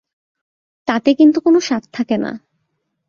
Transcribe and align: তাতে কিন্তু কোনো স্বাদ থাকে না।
তাতে 0.87 1.09
কিন্তু 1.13 1.37
কোনো 1.41 1.59
স্বাদ 1.59 1.83
থাকে 1.93 2.15
না। 2.17 2.31